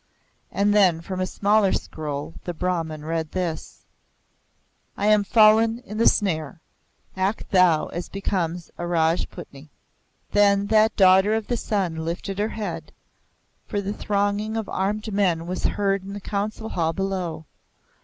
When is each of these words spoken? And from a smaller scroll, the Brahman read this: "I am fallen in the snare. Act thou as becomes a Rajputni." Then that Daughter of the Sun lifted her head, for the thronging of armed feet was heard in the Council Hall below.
And 0.51 1.05
from 1.05 1.19
a 1.21 1.27
smaller 1.27 1.71
scroll, 1.71 2.33
the 2.45 2.55
Brahman 2.55 3.05
read 3.05 3.33
this: 3.33 3.85
"I 4.97 5.05
am 5.05 5.23
fallen 5.23 5.77
in 5.85 5.99
the 5.99 6.07
snare. 6.07 6.59
Act 7.15 7.51
thou 7.51 7.85
as 7.89 8.09
becomes 8.09 8.71
a 8.79 8.87
Rajputni." 8.87 9.69
Then 10.31 10.65
that 10.73 10.95
Daughter 10.95 11.35
of 11.35 11.45
the 11.45 11.55
Sun 11.69 11.97
lifted 12.03 12.39
her 12.39 12.49
head, 12.49 12.93
for 13.67 13.79
the 13.79 13.93
thronging 13.93 14.57
of 14.57 14.67
armed 14.67 15.05
feet 15.05 15.45
was 15.45 15.65
heard 15.65 16.01
in 16.01 16.13
the 16.13 16.19
Council 16.19 16.69
Hall 16.69 16.93
below. 16.93 17.45